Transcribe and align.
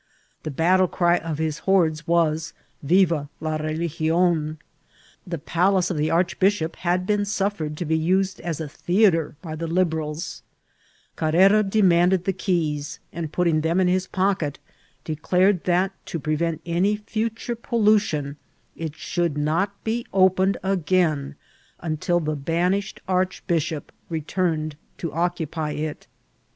The 0.41 0.49
battle 0.49 0.87
cry 0.87 1.17
of 1.17 1.37
his 1.37 1.59
hordes 1.59 2.07
was 2.07 2.53
^' 2.57 2.61
Viva 2.87 3.29
la 3.39 3.57
religion!" 3.57 4.57
The 5.31 5.37
palace 5.37 5.91
of 5.91 5.97
the 5.97 6.09
archbishop 6.09 6.75
had 6.77 7.05
been 7.05 7.23
suffered 7.23 7.77
to 7.77 7.85
be 7.85 7.99
used 7.99 8.39
as 8.41 8.59
a 8.59 8.67
theatre 8.67 9.35
by 9.43 9.55
the 9.55 9.67
Liberals; 9.67 10.41
Carrera 11.15 11.61
demanded 11.61 12.25
the 12.25 12.33
keys, 12.33 12.97
and, 13.13 13.31
putting 13.31 13.61
them 13.61 13.79
in 13.79 13.87
his 13.87 14.07
pocket, 14.07 14.57
declared 15.03 15.65
that, 15.65 15.91
to 16.07 16.17
prevent 16.19 16.61
any 16.65 16.97
ftiture 16.97 17.61
pollution, 17.61 18.37
it 18.75 18.93
diould 18.93 19.37
not 19.37 19.83
be 19.83 20.07
(qpened 20.11 20.55
again 20.63 21.35
until 21.79 22.19
the 22.19 22.35
banished 22.35 22.99
archbishop 23.07 23.91
returned 24.09 24.77
to 24.97 25.11
ooe»* 25.11 25.45
pyit. 25.47 26.07